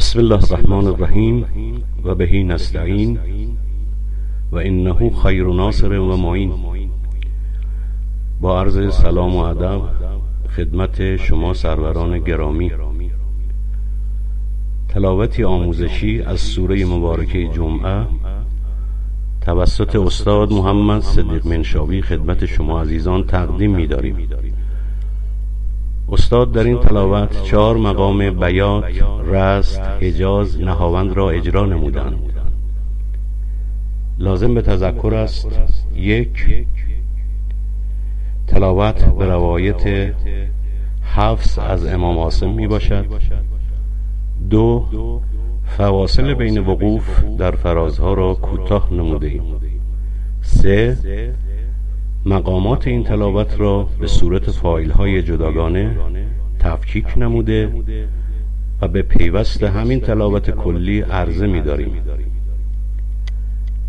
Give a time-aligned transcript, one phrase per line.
[0.00, 1.44] بسم الله الرحمن الرحیم
[2.04, 3.18] و بهی نستعین
[4.52, 6.52] و انه خیر ناصر و معین.
[8.40, 9.80] با عرض سلام و ادب
[10.56, 12.72] خدمت شما سروران گرامی.
[14.88, 18.06] تلاوتی آموزشی از سوره مبارکه جمعه
[19.40, 24.28] توسط استاد محمد صدیق منشاوی خدمت شما عزیزان تقدیم می داریم
[26.20, 28.84] استاد در این تلاوت چهار مقام بیات،
[29.24, 32.16] رست، حجاز، نهاوند را اجرا نمودند.
[34.18, 35.48] لازم به تذکر است
[35.94, 36.66] یک
[38.46, 40.14] تلاوت به روایت
[41.14, 43.06] حفص از امام عاصم می باشد.
[44.50, 44.86] دو
[45.76, 49.42] فواصل بین وقوف در فرازها را کوتاه نموده ایم.
[50.42, 50.98] سه
[52.26, 55.96] مقامات این تلاوت را به صورت فایل های جداگانه
[56.58, 57.72] تفکیک نموده
[58.82, 61.92] و به پیوست همین تلاوت کلی عرضه می داریم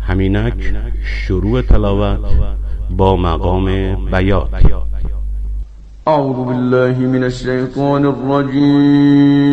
[0.00, 2.18] همینک شروع تلاوت
[2.90, 4.48] با مقام بیات.
[6.06, 9.52] أعوذ بالله من الشيطان الرجيم.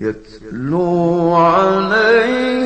[0.00, 2.65] يتلو عليهم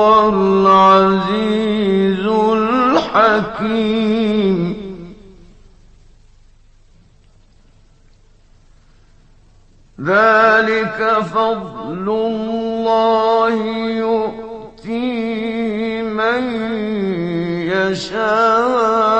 [0.00, 0.28] وهو
[0.64, 2.26] العزيز
[3.16, 3.90] الحكيم.
[10.00, 10.98] ذلك
[11.34, 13.54] فضل الله
[14.04, 16.42] يؤتيه من
[17.72, 19.10] يشاء.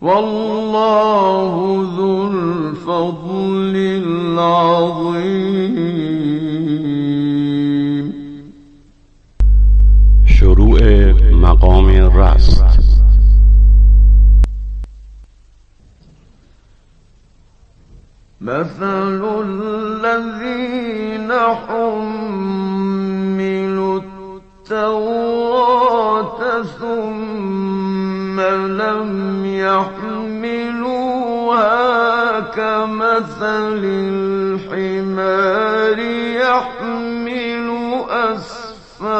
[0.00, 0.53] والله
[4.34, 5.74] العظيم.
[10.26, 10.80] شروع
[11.30, 12.64] مقام رست
[18.40, 21.30] مثل الذين
[21.66, 22.80] حملوا
[24.64, 25.62] التوراة
[26.62, 28.40] ثم
[28.80, 29.10] لم
[29.46, 30.13] يحملوها
[32.84, 33.80] كمثل
[34.64, 35.98] الحمار
[36.44, 37.68] يحمل
[38.10, 39.14] أسفارا.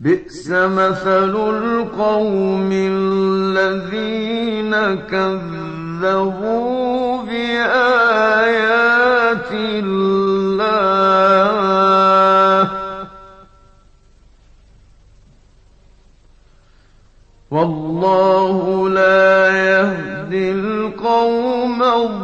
[0.00, 4.72] بئس مثل القوم الذين
[5.10, 8.70] كذبوا بآيات
[9.52, 10.09] الله.
[18.02, 22.20] والله لا يهدي القوم الظالمين.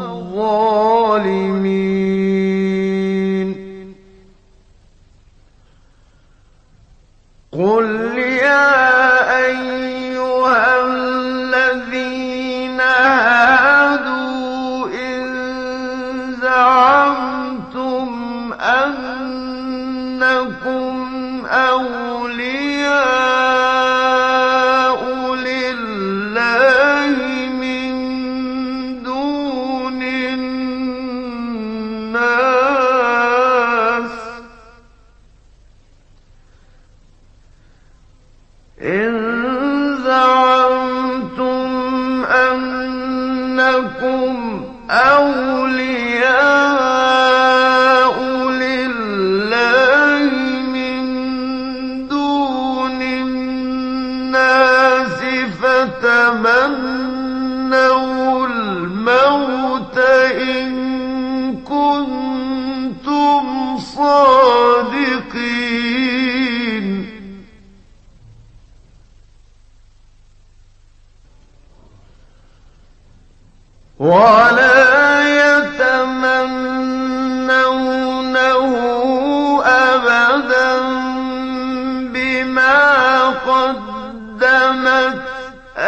[7.52, 8.65] قل يا
[32.16, 32.55] مَا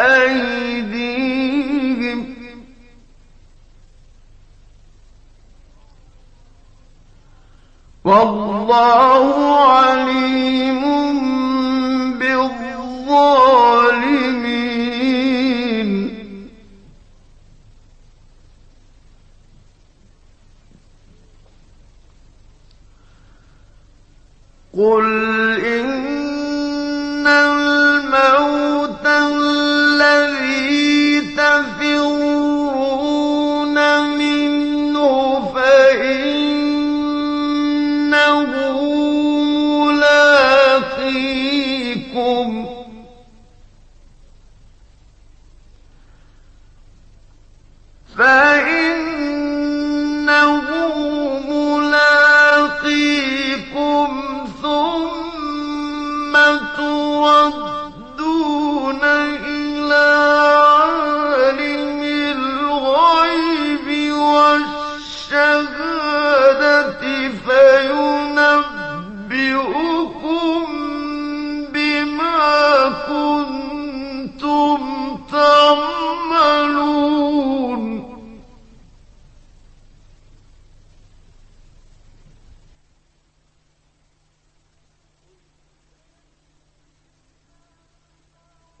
[0.09, 1.39] أيديهم.
[8.03, 9.68] والله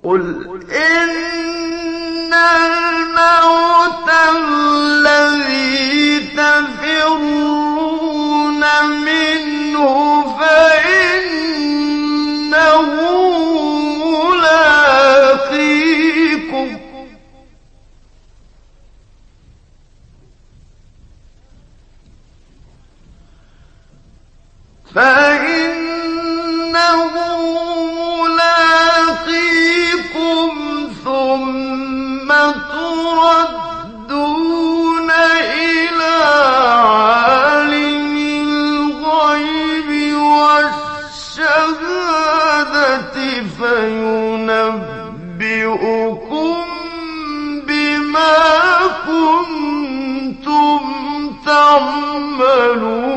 [0.09, 7.43] قل إن الموت الذي تفرون
[9.05, 9.85] منه
[10.39, 11.29] فإنه
[15.29, 15.89] ملاقيكم
[24.95, 25.78] فإن
[51.49, 53.15] تعملون.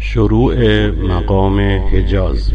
[0.00, 0.54] شروع
[0.90, 2.54] مقام حجاز.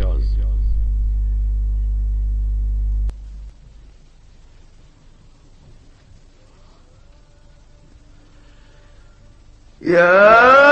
[9.81, 10.66] يا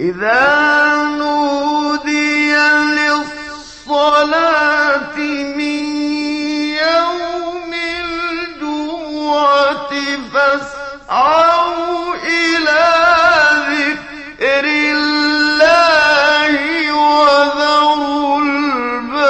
[0.00, 2.56] إذا نودي
[3.86, 4.36] للصلاة
[5.56, 5.84] من
[6.72, 7.72] يوم
[8.04, 9.92] الجمعة
[10.32, 12.86] فاسعوا إلى
[13.68, 16.52] ذكر الله
[16.94, 19.20] وذروا البيع.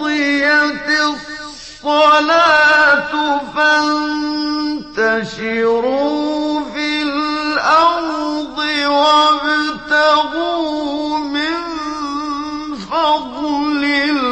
[0.00, 0.88] قضيت
[1.84, 3.12] الصلاة
[4.96, 5.40] فانتشروا
[6.74, 10.38] في الأرض وابتغوا
[11.18, 11.56] من
[12.90, 14.30] فضل الله.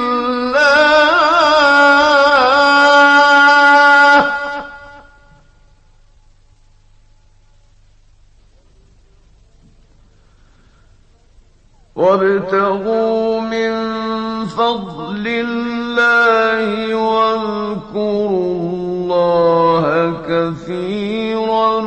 [11.96, 19.84] وابتغوا من فضل الله واذكروا الله
[20.28, 21.80] كثيرا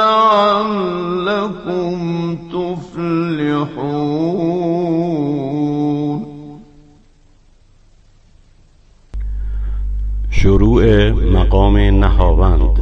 [0.00, 1.94] لعلكم
[2.52, 3.94] تفلحون.
[10.30, 12.78] شروع مقام نهاوند.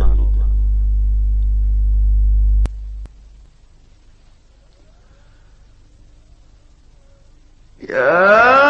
[7.91, 8.62] يا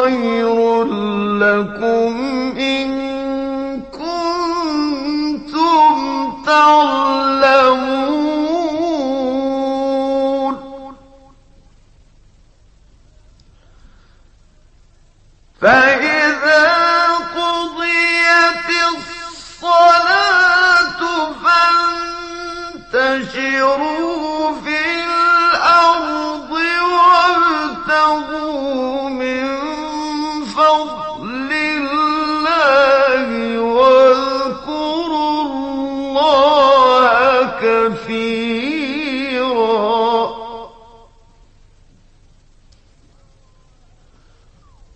[0.00, 0.84] خير
[1.38, 2.19] لكم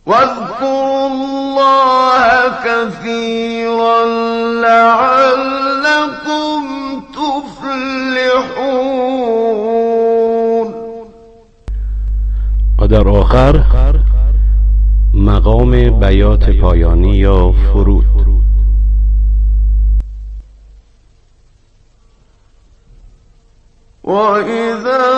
[0.06, 4.04] واذكروا الله كثيرا
[4.62, 6.60] لعلكم
[7.16, 8.64] تفلحون.
[12.78, 13.64] و در آخر
[15.14, 18.04] مقام بیات پایانی یا فرود.
[24.04, 25.13] وإذا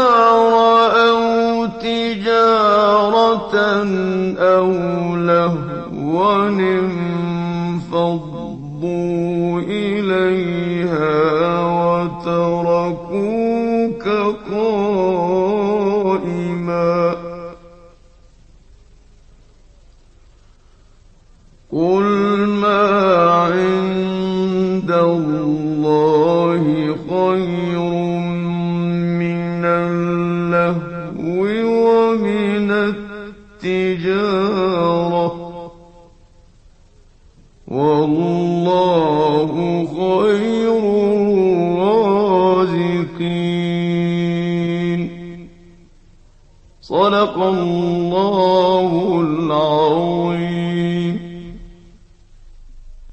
[26.94, 27.85] خير.